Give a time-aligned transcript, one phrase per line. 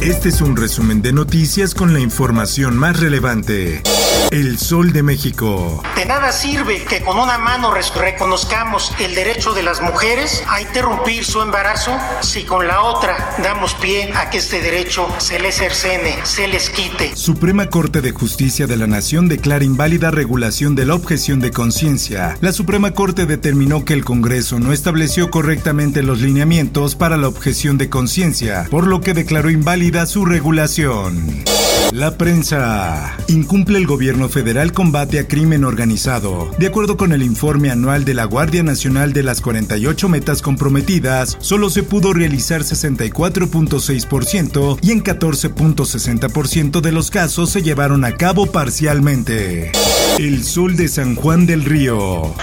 [0.00, 3.82] Este es un resumen de noticias con la información más relevante.
[4.30, 5.82] El Sol de México.
[5.96, 11.24] De nada sirve que con una mano reconozcamos el derecho de las mujeres a interrumpir
[11.24, 11.90] su embarazo
[12.20, 16.70] si con la otra damos pie a que este derecho se les cercene, se les
[16.70, 17.16] quite.
[17.16, 22.38] Suprema Corte de Justicia de la Nación declara inválida regulación de la objeción de conciencia.
[22.40, 27.78] La Suprema Corte determinó que el Congreso no estableció correctamente los lineamientos para la objeción
[27.78, 31.44] de conciencia, por lo que declaró inválida su regulación.
[31.92, 33.16] La prensa.
[33.26, 36.48] Incumple el gobierno federal combate a crimen organizado.
[36.56, 41.36] De acuerdo con el informe anual de la Guardia Nacional de las 48 metas comprometidas,
[41.40, 48.46] solo se pudo realizar 64.6% y en 14.60% de los casos se llevaron a cabo
[48.46, 49.72] parcialmente.
[50.18, 52.34] El sol de San Juan del Río.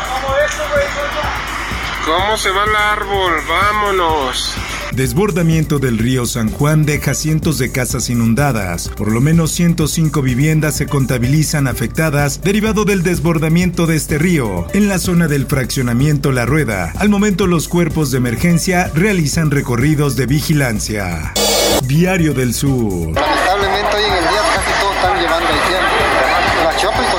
[2.06, 3.34] ¿Cómo se va el árbol?
[3.48, 4.58] Vámonos.
[4.98, 8.90] Desbordamiento del río San Juan deja cientos de casas inundadas.
[8.90, 14.88] Por lo menos 105 viviendas se contabilizan afectadas derivado del desbordamiento de este río en
[14.88, 16.94] la zona del fraccionamiento La Rueda.
[16.98, 21.32] Al momento los cuerpos de emergencia realizan recorridos de vigilancia.
[21.86, 23.14] Diario del Sur.
[23.14, 25.48] Lamentablemente hoy en el día casi todos están llevando
[26.64, 27.17] La Chopa y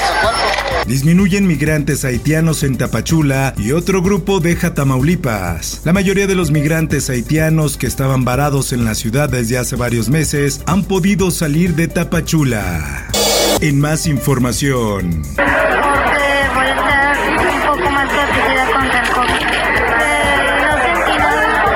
[0.89, 5.83] Disminuyen migrantes haitianos en Tapachula y otro grupo deja Tamaulipas.
[5.85, 10.09] La mayoría de los migrantes haitianos que estaban varados en la ciudad desde hace varios
[10.09, 13.07] meses han podido salir de Tapachula.
[13.61, 15.25] En más información.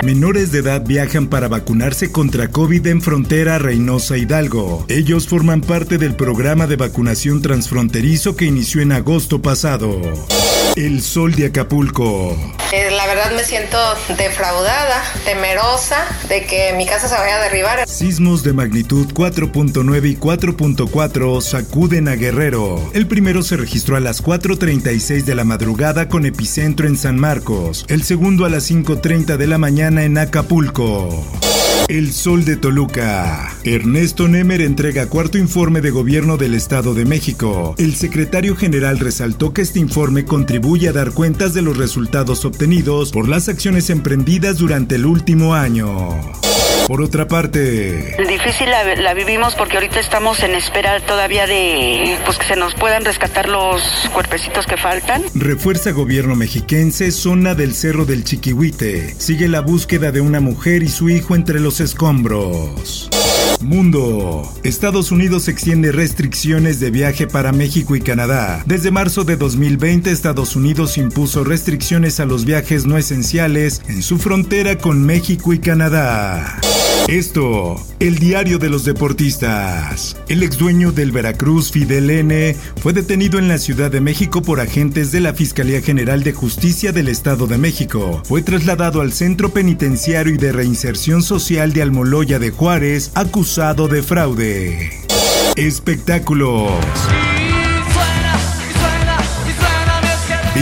[0.03, 4.85] Menores de edad viajan para vacunarse contra COVID en frontera Reynosa Hidalgo.
[4.89, 10.01] Ellos forman parte del programa de vacunación transfronterizo que inició en agosto pasado.
[10.77, 12.35] El sol de Acapulco.
[12.73, 13.77] Eh, la verdad me siento
[14.17, 17.87] defraudada, temerosa de que mi casa se vaya a derribar.
[17.87, 22.91] Sismos de magnitud 4.9 y 4.4 sacuden a Guerrero.
[22.95, 27.85] El primero se registró a las 4.36 de la madrugada con epicentro en San Marcos.
[27.89, 31.27] El segundo a las 5.30 de la mañana en Acapulco.
[31.89, 33.55] El Sol de Toluca.
[33.65, 37.75] Ernesto Nemer entrega cuarto informe de gobierno del Estado de México.
[37.77, 43.11] El secretario general resaltó que este informe contribuye a dar cuentas de los resultados obtenidos
[43.11, 46.21] por las acciones emprendidas durante el último año.
[46.87, 52.47] Por otra parte, difícil la, vivimos porque ahorita estamos en espera todavía de pues que
[52.47, 53.83] se nos puedan rescatar los
[54.13, 55.23] cuerpecitos que faltan.
[55.35, 59.15] Refuerza gobierno mexiquense zona del Cerro del Chiquihuite.
[59.19, 63.09] Sigue la búsqueda de una mujer y su hijo entre los escombros.
[63.63, 64.53] Mundo.
[64.63, 68.63] Estados Unidos extiende restricciones de viaje para México y Canadá.
[68.67, 74.19] Desde marzo de 2020, Estados Unidos impuso restricciones a los viajes no esenciales en su
[74.19, 76.61] frontera con México y Canadá.
[77.09, 80.17] Esto, el diario de los deportistas.
[80.29, 84.61] El ex dueño del Veracruz, Fidel N., fue detenido en la Ciudad de México por
[84.61, 88.23] agentes de la Fiscalía General de Justicia del Estado de México.
[88.25, 94.03] Fue trasladado al Centro Penitenciario y de Reinserción Social de Almoloya de Juárez, acusado de
[94.03, 94.91] fraude.
[95.57, 96.71] Espectáculos.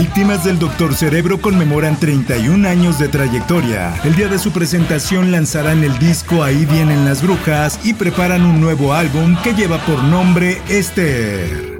[0.01, 3.93] Víctimas del Doctor Cerebro conmemoran 31 años de trayectoria.
[4.03, 8.59] El día de su presentación lanzarán el disco Ahí vienen las brujas y preparan un
[8.59, 11.79] nuevo álbum que lleva por nombre Esther.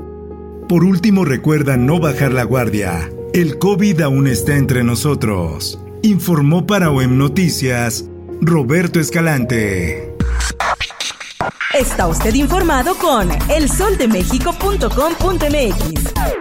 [0.70, 3.10] Por último recuerda no bajar la guardia.
[3.34, 5.80] El COVID aún está entre nosotros.
[6.04, 8.06] Informó para OEM Noticias
[8.40, 10.16] Roberto Escalante.
[11.74, 16.41] Está usted informado con elsoldemexico.com.mx.